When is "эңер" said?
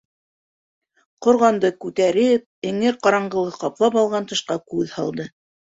2.71-2.99